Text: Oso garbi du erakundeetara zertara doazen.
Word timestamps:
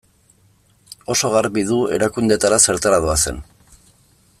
Oso 1.15 1.29
garbi 1.35 1.65
du 1.73 1.77
erakundeetara 1.99 2.61
zertara 2.69 3.01
doazen. 3.09 3.43